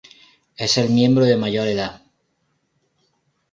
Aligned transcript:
Es 0.55 0.79
el 0.79 0.89
miembro 0.89 1.25
de 1.25 1.37
mayor 1.37 1.67
edad. 1.67 2.01